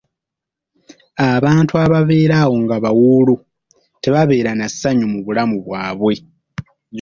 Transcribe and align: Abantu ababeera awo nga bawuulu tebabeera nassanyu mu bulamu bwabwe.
Abantu 1.31 1.73
ababeera 1.83 2.35
awo 2.43 2.55
nga 2.63 2.75
bawuulu 2.83 3.35
tebabeera 4.01 4.51
nassanyu 4.55 5.05
mu 5.13 5.19
bulamu 5.25 5.57
bwabwe. 5.65 6.15